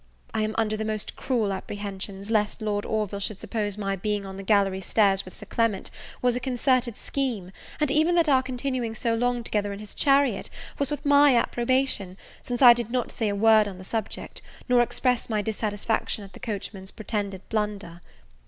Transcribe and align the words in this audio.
I 0.33 0.41
am 0.41 0.55
under 0.57 0.75
the 0.75 0.83
most 0.83 1.15
cruel 1.15 1.53
apprehensions 1.53 2.31
lest 2.31 2.59
Lord 2.59 2.87
Orville 2.87 3.19
should 3.19 3.39
suppose 3.39 3.77
my 3.77 3.95
being 3.95 4.25
on 4.25 4.35
the 4.35 4.41
gallery 4.41 4.81
stairs 4.81 5.23
with 5.25 5.35
Sir 5.35 5.45
Clement 5.45 5.91
was 6.23 6.35
a 6.35 6.39
concerted 6.39 6.97
scheme, 6.97 7.51
and 7.79 7.91
even 7.91 8.15
that 8.15 8.27
our 8.27 8.41
continuing 8.41 8.95
so 8.95 9.13
long 9.13 9.43
together 9.43 9.71
in 9.73 9.77
his 9.77 9.93
chariot 9.93 10.49
was 10.79 10.89
with 10.89 11.05
my 11.05 11.35
approbation, 11.35 12.17
since 12.41 12.63
I 12.63 12.73
did 12.73 12.89
not 12.89 13.11
say 13.11 13.29
a 13.29 13.35
word 13.35 13.67
on 13.67 13.77
the 13.77 13.83
subject, 13.83 14.41
nor 14.67 14.81
express 14.81 15.29
my 15.29 15.43
dissatisfaction 15.43 16.23
at 16.23 16.33
the 16.33 16.39
coachman's 16.39 16.89
pretended 16.89 17.47
blunder. 17.49 18.01